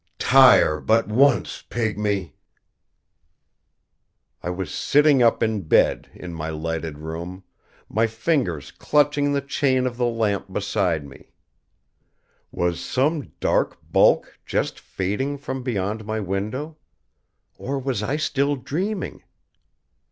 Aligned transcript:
Tire 0.17 0.79
but 0.79 1.07
once, 1.07 1.63
pygmy 1.69 2.31
!"I 4.41 4.49
was 4.49 4.73
sitting 4.73 5.21
up 5.21 5.43
in 5.43 5.61
bed 5.61 6.09
in 6.15 6.33
my 6.33 6.49
lighted 6.49 6.97
room, 6.97 7.43
my 7.87 8.07
fingers 8.07 8.71
clutching 8.71 9.31
the 9.31 9.41
chain 9.41 9.85
of 9.85 9.97
the 9.97 10.07
lamp 10.07 10.51
beside 10.51 11.05
me. 11.05 11.29
Was 12.51 12.79
some 12.83 13.31
dark 13.39 13.77
bulk 13.91 14.39
just 14.43 14.79
fading 14.79 15.37
from 15.37 15.61
beyond 15.61 16.03
my 16.03 16.19
window? 16.19 16.77
Or 17.59 17.77
was 17.77 18.01
I 18.01 18.17
still 18.17 18.55
dreaming? 18.55 19.21